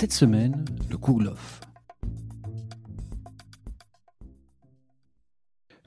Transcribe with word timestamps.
Cette 0.00 0.14
semaine, 0.14 0.64
le 0.88 0.96
Kouglof. 0.96 1.60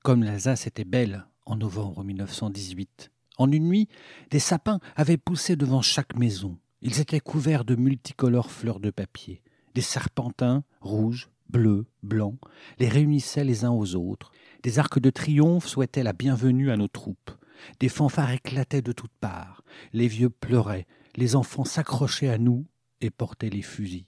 Comme 0.04 0.24
l'Alsace 0.24 0.68
était 0.68 0.84
belle 0.84 1.26
en 1.48 1.56
novembre 1.56 2.04
1918, 2.04 3.10
en 3.40 3.52
une 3.52 3.68
nuit, 3.68 3.88
des 4.30 4.38
sapins 4.38 4.80
avaient 4.96 5.18
poussé 5.18 5.56
devant 5.56 5.82
chaque 5.82 6.16
maison. 6.16 6.60
Ils 6.84 7.00
étaient 7.00 7.20
couverts 7.20 7.66
de 7.66 7.73
multicolores 7.73 8.52
fleurs 8.52 8.80
de 8.80 8.92
papier. 8.92 9.42
Des 9.73 9.82
serpentins, 9.82 10.64
rouges, 10.80 11.32
bleus, 11.50 11.88
blancs, 12.04 12.38
les 12.78 12.90
réunissaient 12.90 13.44
les 13.44 13.66
uns 13.66 13.72
aux 13.72 13.95
autres. 13.95 14.32
Des 14.62 14.78
arcs 14.78 15.00
de 15.00 15.09
triomphe 15.09 15.66
souhaitaient 15.66 16.04
la 16.04 16.14
bienvenue 16.14 16.70
à 16.70 16.78
nos 16.78 16.88
troupes. 16.88 17.32
Des 17.80 17.90
fanfares 17.90 18.34
éclataient 18.34 18.84
de 18.84 18.92
toutes 18.92 19.18
parts. 19.20 19.64
Les 19.92 20.08
vieux 20.08 20.30
pleuraient. 20.30 20.86
Les 21.16 21.36
enfants 21.36 21.66
s'accrochaient 21.66 22.30
à 22.30 22.38
nous 22.38 22.68
et 23.04 23.09
portaient 23.09 23.50
les 23.50 23.62
fusils. 23.62 24.06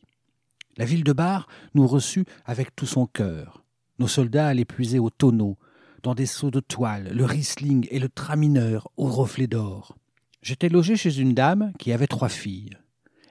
La 0.77 0.85
ville 0.85 1.03
de 1.03 1.13
Bar 1.13 1.47
nous 1.73 1.87
reçut 1.87 2.25
avec 2.45 2.75
tout 2.75 2.85
son 2.85 3.05
cœur. 3.05 3.63
Nos 3.99 4.07
soldats 4.07 4.47
allaient 4.47 4.65
puiser 4.65 4.99
au 4.99 5.09
tonneau, 5.09 5.57
dans 6.03 6.15
des 6.15 6.25
seaux 6.25 6.51
de 6.51 6.59
toile, 6.59 7.09
le 7.13 7.25
Riesling 7.25 7.87
et 7.89 7.99
le 7.99 8.09
tramineur 8.09 8.89
au 8.97 9.07
reflet 9.07 9.47
d'or. 9.47 9.95
J'étais 10.41 10.69
logé 10.69 10.95
chez 10.95 11.17
une 11.17 11.33
dame 11.33 11.71
qui 11.79 11.91
avait 11.91 12.07
trois 12.07 12.29
filles. 12.29 12.77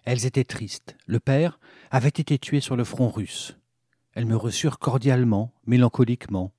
Elles 0.05 0.27
étaient 0.27 0.45
tristes. 0.45 0.97
Le 1.07 1.21
père 1.21 1.61
avait 1.91 2.09
été 2.09 2.39
tué 2.39 2.61
sur 2.61 2.77
le 2.77 2.85
front 2.85 3.09
russe. 3.09 3.57
Elles 4.15 4.27
me 4.27 4.37
reçurent 4.37 4.79
cordialement, 4.79 5.53
mélancoliquement. 5.67 6.53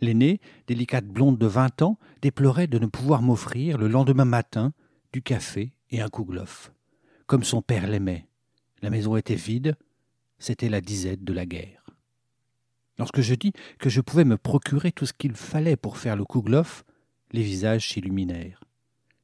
L'aînée, 0.00 0.40
délicate 0.66 1.06
blonde 1.06 1.38
de 1.38 1.46
vingt 1.46 1.80
ans, 1.82 1.98
déplorait 2.22 2.66
de 2.66 2.78
ne 2.78 2.86
pouvoir 2.86 3.22
m'offrir, 3.22 3.78
le 3.78 3.86
lendemain 3.86 4.24
matin, 4.24 4.72
du 5.12 5.22
café 5.22 5.72
et 5.90 6.00
un 6.00 6.08
kouglof. 6.08 6.72
Comme 7.26 7.44
son 7.44 7.62
père 7.62 7.86
l'aimait. 7.86 8.26
La 8.82 8.90
maison 8.90 9.16
était 9.16 9.36
vide, 9.36 9.76
c'était 10.42 10.68
la 10.68 10.80
disette 10.80 11.24
de 11.24 11.32
la 11.32 11.46
guerre. 11.46 11.86
Lorsque 12.98 13.20
je 13.20 13.34
dis 13.34 13.52
que 13.78 13.88
je 13.88 14.00
pouvais 14.00 14.24
me 14.24 14.36
procurer 14.36 14.92
tout 14.92 15.06
ce 15.06 15.12
qu'il 15.12 15.34
fallait 15.34 15.76
pour 15.76 15.96
faire 15.96 16.16
le 16.16 16.24
kouglof, 16.24 16.84
les 17.32 17.42
visages 17.42 17.88
s'illuminèrent. 17.88 18.62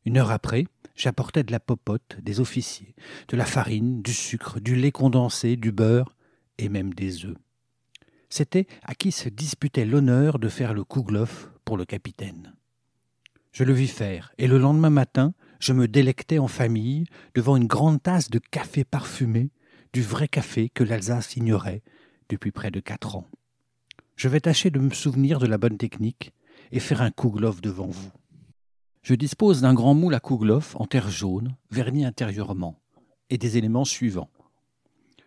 Une 0.06 0.16
heure 0.16 0.30
après, 0.30 0.66
j'apportais 0.96 1.42
de 1.42 1.52
la 1.52 1.60
popote, 1.60 2.16
des 2.22 2.40
officiers, 2.40 2.94
de 3.28 3.36
la 3.36 3.44
farine, 3.44 4.00
du 4.00 4.14
sucre, 4.14 4.60
du 4.60 4.74
lait 4.74 4.92
condensé, 4.92 5.56
du 5.56 5.72
beurre 5.72 6.16
et 6.56 6.70
même 6.70 6.94
des 6.94 7.26
œufs 7.26 7.36
c'était 8.30 8.66
à 8.82 8.94
qui 8.94 9.12
se 9.12 9.28
disputait 9.28 9.84
l'honneur 9.84 10.38
de 10.38 10.48
faire 10.48 10.74
le 10.74 10.84
kouglof 10.84 11.50
pour 11.64 11.76
le 11.76 11.84
capitaine. 11.84 12.54
Je 13.52 13.64
le 13.64 13.72
vis 13.72 13.88
faire, 13.88 14.32
et 14.38 14.46
le 14.46 14.58
lendemain 14.58 14.90
matin, 14.90 15.34
je 15.58 15.72
me 15.72 15.88
délectais 15.88 16.38
en 16.38 16.48
famille 16.48 17.06
devant 17.34 17.56
une 17.56 17.66
grande 17.66 18.02
tasse 18.02 18.30
de 18.30 18.38
café 18.38 18.84
parfumé, 18.84 19.50
du 19.92 20.02
vrai 20.02 20.28
café 20.28 20.68
que 20.68 20.84
l'Alsace 20.84 21.36
ignorait 21.36 21.82
depuis 22.28 22.50
près 22.50 22.70
de 22.70 22.80
quatre 22.80 23.16
ans. 23.16 23.26
Je 24.16 24.28
vais 24.28 24.40
tâcher 24.40 24.70
de 24.70 24.78
me 24.78 24.90
souvenir 24.90 25.38
de 25.38 25.46
la 25.46 25.58
bonne 25.58 25.78
technique 25.78 26.32
et 26.72 26.80
faire 26.80 27.02
un 27.02 27.10
kouglof 27.10 27.60
devant 27.60 27.86
vous. 27.86 28.10
Je 29.02 29.14
dispose 29.14 29.62
d'un 29.62 29.74
grand 29.74 29.94
moule 29.94 30.14
à 30.14 30.20
kouglof 30.20 30.76
en 30.76 30.86
terre 30.86 31.08
jaune, 31.08 31.54
verni 31.70 32.04
intérieurement, 32.04 32.80
et 33.30 33.38
des 33.38 33.56
éléments 33.56 33.84
suivants 33.84 34.30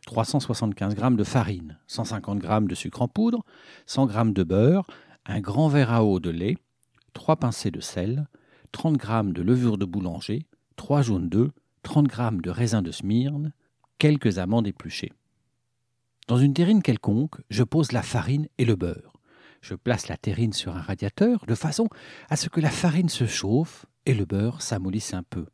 375 0.08 0.96
g 0.96 1.16
de 1.16 1.24
farine, 1.24 1.78
150 1.88 2.42
g 2.42 2.60
de 2.62 2.76
sucre 2.76 3.02
en 3.02 3.08
poudre, 3.08 3.44
100 3.86 4.10
g 4.10 4.32
de 4.34 4.44
beurre, 4.44 4.88
un 5.26 5.40
grand 5.40 5.68
verre 5.68 5.92
à 5.92 6.04
eau 6.04 6.20
de 6.20 6.30
lait, 6.30 6.58
3 7.14 7.36
pincées 7.38 7.72
de 7.72 7.80
sel, 7.80 8.28
30 8.72 9.02
g 9.02 9.08
de 9.32 9.42
levure 9.42 9.78
de 9.78 9.86
boulanger, 9.86 10.48
3 10.76 11.02
jaunes 11.02 11.30
d'œufs, 11.30 11.52
30 11.84 12.12
g 12.12 12.30
de 12.44 12.50
raisin 12.50 12.82
de 12.82 12.92
Smyrne, 12.92 13.54
quelques 14.02 14.40
amandes 14.40 14.66
épluchées. 14.66 15.12
Dans 16.28 16.40
une 16.40 16.56
terrine 16.56 16.82
quelconque, 16.82 17.36
je 17.52 17.62
pose 17.62 17.92
la 17.92 18.02
farine 18.02 18.48
et 18.58 18.66
le 18.66 18.76
beurre. 18.76 19.14
Je 19.62 19.76
place 19.76 20.08
la 20.08 20.18
terrine 20.18 20.54
sur 20.54 20.76
un 20.76 20.82
radiateur 20.82 21.46
de 21.46 21.54
façon 21.54 21.88
à 22.28 22.36
ce 22.36 22.50
que 22.50 22.60
la 22.60 22.72
farine 22.72 23.10
se 23.10 23.28
chauffe 23.28 23.86
et 24.08 24.16
le 24.16 24.26
beurre 24.26 24.64
s'amollisse 24.64 25.14
un 25.14 25.22
peu. 25.22 25.46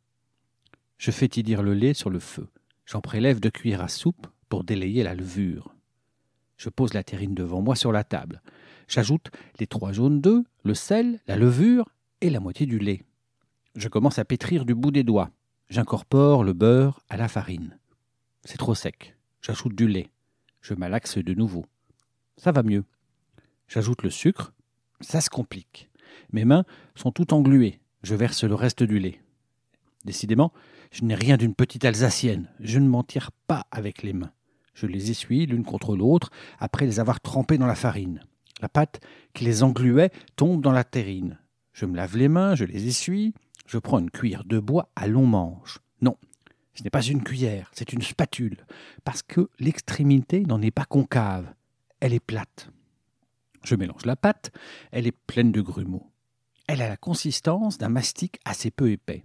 Je 0.96 1.10
fais 1.10 1.28
tiédir 1.28 1.62
le 1.62 1.74
lait 1.74 1.92
sur 1.92 2.08
le 2.08 2.20
feu. 2.20 2.48
J'en 2.86 3.02
prélève 3.02 3.38
deux 3.38 3.50
cuillères 3.50 3.82
à 3.82 3.88
soupe 3.88 4.28
pour 4.48 4.64
délayer 4.64 5.02
la 5.02 5.14
levure. 5.14 5.74
Je 6.56 6.70
pose 6.70 6.94
la 6.94 7.04
terrine 7.04 7.34
devant 7.34 7.60
moi 7.60 7.76
sur 7.76 7.92
la 7.92 8.02
table. 8.02 8.40
J'ajoute 8.88 9.30
les 9.60 9.66
trois 9.66 9.92
jaunes 9.92 10.22
d'œufs, 10.22 10.46
le 10.64 10.72
sel, 10.72 11.20
la 11.26 11.36
levure 11.36 11.90
et 12.22 12.30
la 12.30 12.40
moitié 12.40 12.64
du 12.64 12.78
lait. 12.78 13.04
Je 13.74 13.88
commence 13.88 14.18
à 14.18 14.24
pétrir 14.24 14.64
du 14.64 14.74
bout 14.74 14.90
des 14.90 15.04
doigts. 15.04 15.32
J'incorpore 15.68 16.44
le 16.44 16.54
beurre 16.54 17.00
à 17.10 17.18
la 17.18 17.28
farine. 17.28 17.78
C'est 18.44 18.58
trop 18.58 18.74
sec. 18.74 19.16
J'ajoute 19.42 19.74
du 19.74 19.88
lait. 19.88 20.10
Je 20.60 20.74
malaxe 20.74 21.18
de 21.18 21.34
nouveau. 21.34 21.66
Ça 22.36 22.52
va 22.52 22.62
mieux. 22.62 22.84
J'ajoute 23.68 24.02
le 24.02 24.10
sucre. 24.10 24.52
Ça 25.00 25.20
se 25.20 25.30
complique. 25.30 25.90
Mes 26.32 26.44
mains 26.44 26.64
sont 26.94 27.12
toutes 27.12 27.32
engluées. 27.32 27.80
Je 28.02 28.14
verse 28.14 28.44
le 28.44 28.54
reste 28.54 28.82
du 28.82 28.98
lait. 28.98 29.20
Décidément, 30.04 30.52
je 30.90 31.04
n'ai 31.04 31.14
rien 31.14 31.36
d'une 31.36 31.54
petite 31.54 31.84
Alsacienne. 31.84 32.48
Je 32.60 32.78
ne 32.78 32.88
m'en 32.88 33.02
tire 33.02 33.30
pas 33.46 33.66
avec 33.70 34.02
les 34.02 34.12
mains. 34.12 34.32
Je 34.74 34.86
les 34.86 35.10
essuie 35.10 35.46
l'une 35.46 35.64
contre 35.64 35.96
l'autre 35.96 36.30
après 36.58 36.86
les 36.86 37.00
avoir 37.00 37.20
trempées 37.20 37.58
dans 37.58 37.66
la 37.66 37.74
farine. 37.74 38.22
La 38.60 38.68
pâte 38.68 39.00
qui 39.34 39.44
les 39.44 39.62
engluait 39.62 40.10
tombe 40.36 40.62
dans 40.62 40.72
la 40.72 40.84
terrine. 40.84 41.38
Je 41.72 41.86
me 41.86 41.96
lave 41.96 42.16
les 42.16 42.28
mains, 42.28 42.54
je 42.54 42.64
les 42.64 42.88
essuie, 42.88 43.34
je 43.66 43.78
prends 43.78 43.98
une 43.98 44.10
cuillère 44.10 44.44
de 44.44 44.58
bois 44.58 44.90
à 44.96 45.06
long 45.06 45.26
manche. 45.26 45.78
Non, 46.00 46.16
ce 46.78 46.84
n'est 46.84 46.90
pas 46.90 47.02
une 47.02 47.24
cuillère, 47.24 47.72
c'est 47.74 47.92
une 47.92 48.02
spatule, 48.02 48.64
parce 49.02 49.22
que 49.22 49.50
l'extrémité 49.58 50.44
n'en 50.44 50.62
est 50.62 50.70
pas 50.70 50.84
concave, 50.84 51.52
elle 51.98 52.14
est 52.14 52.24
plate. 52.24 52.70
Je 53.64 53.74
mélange 53.74 54.06
la 54.06 54.14
pâte, 54.14 54.52
elle 54.92 55.08
est 55.08 55.16
pleine 55.26 55.50
de 55.50 55.60
grumeaux. 55.60 56.12
Elle 56.68 56.80
a 56.80 56.88
la 56.88 56.96
consistance 56.96 57.78
d'un 57.78 57.88
mastic 57.88 58.38
assez 58.44 58.70
peu 58.70 58.92
épais. 58.92 59.24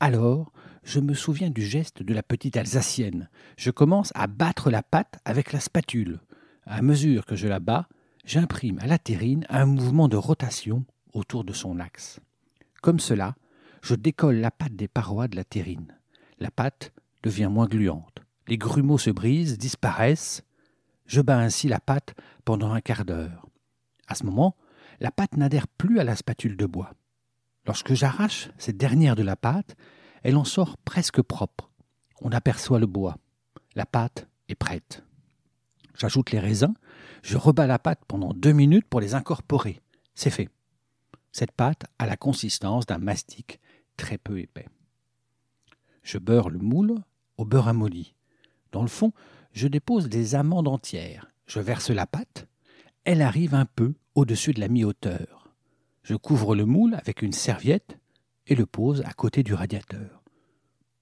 Alors, 0.00 0.52
je 0.82 0.98
me 0.98 1.14
souviens 1.14 1.50
du 1.50 1.64
geste 1.64 2.02
de 2.02 2.12
la 2.12 2.24
petite 2.24 2.56
Alsacienne. 2.56 3.28
Je 3.56 3.70
commence 3.70 4.10
à 4.16 4.26
battre 4.26 4.68
la 4.68 4.82
pâte 4.82 5.20
avec 5.24 5.52
la 5.52 5.60
spatule. 5.60 6.18
À 6.64 6.82
mesure 6.82 7.24
que 7.24 7.36
je 7.36 7.46
la 7.46 7.60
bats, 7.60 7.86
j'imprime 8.24 8.80
à 8.80 8.88
la 8.88 8.98
terrine 8.98 9.46
un 9.48 9.66
mouvement 9.66 10.08
de 10.08 10.16
rotation 10.16 10.84
autour 11.12 11.44
de 11.44 11.52
son 11.52 11.78
axe. 11.78 12.18
Comme 12.82 12.98
cela, 12.98 13.36
je 13.80 13.94
décolle 13.94 14.40
la 14.40 14.50
pâte 14.50 14.74
des 14.74 14.88
parois 14.88 15.28
de 15.28 15.36
la 15.36 15.44
terrine. 15.44 15.94
La 16.40 16.50
pâte 16.50 16.92
devient 17.22 17.48
moins 17.50 17.66
gluante. 17.66 18.22
Les 18.48 18.58
grumeaux 18.58 18.98
se 18.98 19.10
brisent, 19.10 19.58
disparaissent. 19.58 20.42
Je 21.06 21.20
bats 21.20 21.38
ainsi 21.38 21.68
la 21.68 21.80
pâte 21.80 22.14
pendant 22.44 22.72
un 22.72 22.80
quart 22.80 23.04
d'heure. 23.04 23.46
À 24.08 24.14
ce 24.14 24.24
moment, 24.24 24.56
la 25.00 25.10
pâte 25.10 25.36
n'adhère 25.36 25.68
plus 25.68 26.00
à 26.00 26.04
la 26.04 26.16
spatule 26.16 26.56
de 26.56 26.66
bois. 26.66 26.94
Lorsque 27.66 27.94
j'arrache 27.94 28.50
cette 28.58 28.76
dernière 28.78 29.16
de 29.16 29.22
la 29.22 29.36
pâte, 29.36 29.76
elle 30.22 30.36
en 30.36 30.44
sort 30.44 30.78
presque 30.78 31.22
propre. 31.22 31.70
On 32.22 32.32
aperçoit 32.32 32.80
le 32.80 32.86
bois. 32.86 33.16
La 33.74 33.86
pâte 33.86 34.26
est 34.48 34.54
prête. 34.54 35.04
J'ajoute 35.94 36.30
les 36.30 36.40
raisins, 36.40 36.74
je 37.22 37.36
rebats 37.36 37.66
la 37.66 37.78
pâte 37.78 38.00
pendant 38.08 38.32
deux 38.32 38.52
minutes 38.52 38.88
pour 38.88 39.00
les 39.00 39.14
incorporer. 39.14 39.80
C'est 40.14 40.30
fait. 40.30 40.48
Cette 41.32 41.52
pâte 41.52 41.84
a 41.98 42.06
la 42.06 42.16
consistance 42.16 42.86
d'un 42.86 42.98
mastic 42.98 43.60
très 43.96 44.18
peu 44.18 44.38
épais. 44.40 44.66
Je 46.02 46.18
beurre 46.18 46.50
le 46.50 46.58
moule 46.58 46.96
au 47.36 47.44
beurre 47.44 47.68
amolli. 47.68 48.14
Dans 48.72 48.82
le 48.82 48.88
fond, 48.88 49.12
je 49.52 49.68
dépose 49.68 50.08
des 50.08 50.34
amandes 50.34 50.68
entières. 50.68 51.30
Je 51.46 51.60
verse 51.60 51.90
la 51.90 52.06
pâte. 52.06 52.46
Elle 53.04 53.22
arrive 53.22 53.54
un 53.54 53.66
peu 53.66 53.94
au-dessus 54.14 54.52
de 54.52 54.60
la 54.60 54.68
mi-hauteur. 54.68 55.48
Je 56.02 56.14
couvre 56.14 56.54
le 56.54 56.64
moule 56.64 56.94
avec 56.94 57.22
une 57.22 57.32
serviette 57.32 57.98
et 58.46 58.54
le 58.54 58.66
pose 58.66 59.02
à 59.04 59.12
côté 59.12 59.42
du 59.42 59.54
radiateur. 59.54 60.22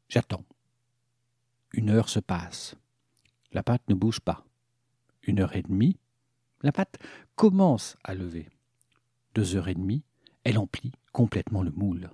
J'attends. 0.08 0.44
Une 1.72 1.90
heure 1.90 2.08
se 2.08 2.20
passe. 2.20 2.76
La 3.52 3.62
pâte 3.62 3.82
ne 3.88 3.94
bouge 3.94 4.20
pas. 4.20 4.44
Une 5.22 5.40
heure 5.40 5.56
et 5.56 5.62
demie, 5.62 5.98
la 6.62 6.72
pâte 6.72 6.98
commence 7.36 7.96
à 8.04 8.14
lever. 8.14 8.48
Deux 9.34 9.56
heures 9.56 9.68
et 9.68 9.74
demie, 9.74 10.02
elle 10.44 10.58
emplit 10.58 10.92
complètement 11.12 11.62
le 11.62 11.70
moule. 11.70 12.10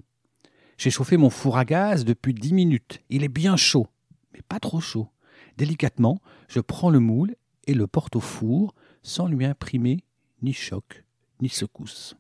J'ai 0.77 0.91
chauffé 0.91 1.17
mon 1.17 1.31
four 1.31 1.57
à 1.57 1.65
gaz 1.65 2.05
depuis 2.05 2.35
dix 2.35 2.53
minutes. 2.53 3.01
Il 3.09 3.25
est 3.25 3.29
bien 3.29 3.57
chaud, 3.57 3.87
mais 4.33 4.43
pas 4.43 4.61
trop 4.61 4.81
chaud. 4.81 5.09
Délicatement, 5.57 6.21
je 6.49 6.61
prends 6.61 6.91
le 6.91 6.99
moule 6.99 7.37
et 7.67 7.75
le 7.75 7.87
porte 7.87 8.17
au 8.17 8.21
four 8.21 8.75
sans 9.03 9.29
lui 9.29 9.45
imprimer 9.45 10.05
ni 10.43 10.53
choc 10.53 11.05
ni 11.41 11.49
secousse. 11.49 12.17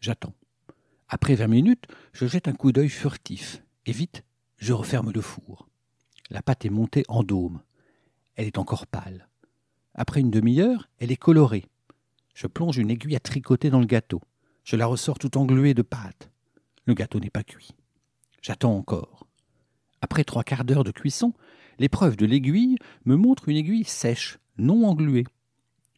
J'attends. 0.00 0.34
Après 1.08 1.34
vingt 1.34 1.46
minutes, 1.48 1.86
je 2.12 2.26
jette 2.26 2.48
un 2.48 2.54
coup 2.54 2.72
d'œil 2.72 2.88
furtif 2.88 3.62
et 3.86 3.92
vite, 3.92 4.24
je 4.56 4.72
referme 4.72 5.12
le 5.12 5.20
four. 5.20 5.68
La 6.30 6.42
pâte 6.42 6.64
est 6.64 6.70
montée 6.70 7.04
en 7.08 7.22
dôme. 7.22 7.60
Elle 8.36 8.46
est 8.46 8.58
encore 8.58 8.86
pâle. 8.86 9.28
Après 9.94 10.20
une 10.20 10.30
demi-heure, 10.30 10.88
elle 10.98 11.12
est 11.12 11.16
colorée. 11.16 11.66
Je 12.34 12.46
plonge 12.46 12.78
une 12.78 12.90
aiguille 12.90 13.16
à 13.16 13.20
tricoter 13.20 13.70
dans 13.70 13.80
le 13.80 13.86
gâteau. 13.86 14.20
Je 14.64 14.76
la 14.76 14.86
ressors 14.86 15.18
tout 15.18 15.38
engluée 15.38 15.74
de 15.74 15.82
pâte. 15.82 16.30
Le 16.86 16.94
gâteau 16.94 17.20
n'est 17.20 17.30
pas 17.30 17.44
cuit. 17.44 17.70
J'attends 18.44 18.76
encore. 18.76 19.26
Après 20.02 20.22
trois 20.22 20.44
quarts 20.44 20.66
d'heure 20.66 20.84
de 20.84 20.90
cuisson, 20.90 21.32
l'épreuve 21.78 22.18
de 22.18 22.26
l'aiguille 22.26 22.76
me 23.06 23.16
montre 23.16 23.48
une 23.48 23.56
aiguille 23.56 23.84
sèche, 23.84 24.38
non 24.58 24.86
engluée. 24.86 25.24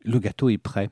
Le 0.05 0.21
gâteau 0.21 0.49
est 0.49 0.57
prêt. 0.57 0.89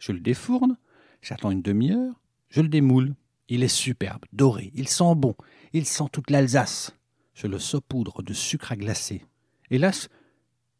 Je 0.00 0.10
le 0.10 0.18
défourne, 0.18 0.76
j'attends 1.20 1.52
une 1.52 1.62
demi-heure, 1.62 2.20
je 2.48 2.62
le 2.62 2.68
démoule. 2.68 3.14
Il 3.48 3.62
est 3.62 3.68
superbe, 3.68 4.24
doré, 4.32 4.72
il 4.74 4.88
sent 4.88 5.14
bon, 5.14 5.36
il 5.72 5.86
sent 5.86 6.06
toute 6.10 6.30
l'Alsace. 6.30 6.96
Je 7.32 7.46
le 7.46 7.60
saupoudre 7.60 8.24
de 8.24 8.32
sucre 8.32 8.72
à 8.72 8.76
glacer. 8.76 9.24
Hélas, 9.70 10.08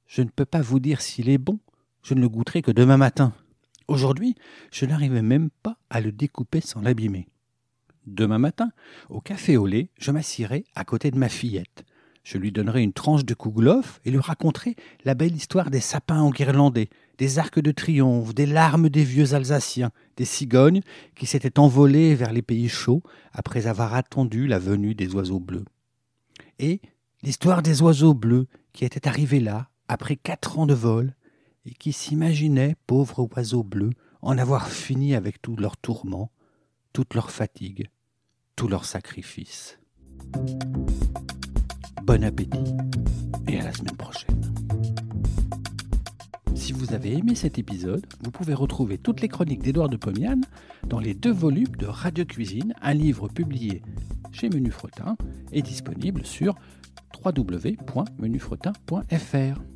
je 0.08 0.22
ne 0.22 0.30
peux 0.30 0.44
pas 0.44 0.62
vous 0.62 0.80
dire 0.80 1.00
s'il 1.00 1.28
est 1.28 1.38
bon, 1.38 1.60
je 2.02 2.14
ne 2.14 2.20
le 2.22 2.28
goûterai 2.28 2.62
que 2.62 2.72
demain 2.72 2.96
matin. 2.96 3.32
Aujourd'hui, 3.86 4.34
je 4.72 4.84
n'arrivais 4.84 5.22
même 5.22 5.50
pas 5.62 5.76
à 5.90 6.00
le 6.00 6.10
découper 6.10 6.60
sans 6.60 6.80
l'abîmer. 6.80 7.28
Demain 8.06 8.38
matin, 8.38 8.70
au 9.10 9.20
café 9.20 9.56
au 9.56 9.66
lait, 9.66 9.88
je 9.98 10.10
m'assierai 10.10 10.64
à 10.74 10.84
côté 10.84 11.10
de 11.10 11.18
ma 11.18 11.28
fillette. 11.28 11.84
Je 12.24 12.38
lui 12.38 12.52
donnerai 12.52 12.82
une 12.82 12.92
tranche 12.92 13.24
de 13.24 13.34
kouglof 13.34 14.00
et 14.04 14.10
lui 14.10 14.20
raconterai 14.20 14.76
la 15.04 15.14
belle 15.14 15.34
histoire 15.34 15.70
des 15.70 15.80
sapins 15.80 16.20
enguirlandais, 16.20 16.88
des 17.18 17.38
arcs 17.38 17.60
de 17.60 17.72
triomphe, 17.72 18.34
des 18.34 18.46
larmes 18.46 18.88
des 18.88 19.04
vieux 19.04 19.34
Alsaciens, 19.34 19.90
des 20.16 20.24
cigognes 20.24 20.82
qui 21.14 21.26
s'étaient 21.26 21.58
envolées 21.58 22.14
vers 22.14 22.32
les 22.32 22.42
pays 22.42 22.68
chauds 22.68 23.02
après 23.32 23.66
avoir 23.66 23.94
attendu 23.94 24.46
la 24.46 24.58
venue 24.58 24.94
des 24.94 25.14
oiseaux 25.14 25.40
bleus. 25.40 25.64
Et 26.58 26.80
l'histoire 27.22 27.62
des 27.62 27.82
oiseaux 27.82 28.14
bleus 28.14 28.46
qui 28.72 28.84
étaient 28.84 29.08
arrivés 29.08 29.40
là 29.40 29.68
après 29.88 30.16
quatre 30.16 30.58
ans 30.58 30.66
de 30.66 30.74
vol 30.74 31.14
et 31.66 31.74
qui 31.74 31.92
s'imaginaient, 31.92 32.76
pauvres 32.86 33.28
oiseaux 33.36 33.64
bleus, 33.64 33.90
en 34.22 34.38
avoir 34.38 34.68
fini 34.68 35.14
avec 35.14 35.42
tous 35.42 35.56
leurs 35.56 35.76
tourments, 35.76 36.30
toute 36.92 37.14
leur 37.14 37.30
fatigue, 37.30 37.88
tous 38.56 38.68
leurs 38.68 38.84
sacrifices. 38.84 39.78
Bon 42.02 42.22
appétit 42.24 42.74
et 43.48 43.60
à 43.60 43.64
la 43.64 43.72
semaine 43.72 43.96
prochaine. 43.96 44.40
Si 46.54 46.72
vous 46.72 46.92
avez 46.92 47.16
aimé 47.16 47.34
cet 47.34 47.58
épisode, 47.58 48.06
vous 48.22 48.30
pouvez 48.30 48.54
retrouver 48.54 48.98
toutes 48.98 49.20
les 49.20 49.28
chroniques 49.28 49.62
d'Édouard 49.62 49.88
de 49.88 49.96
Pomian 49.96 50.40
dans 50.86 51.00
les 51.00 51.14
deux 51.14 51.32
volumes 51.32 51.74
de 51.78 51.86
Radio 51.86 52.24
Cuisine, 52.24 52.74
un 52.82 52.94
livre 52.94 53.28
publié 53.28 53.82
chez 54.32 54.48
Menu 54.48 54.70
Fretin 54.70 55.16
et 55.52 55.62
disponible 55.62 56.26
sur 56.26 56.54
www.menufretin.fr. 57.24 59.71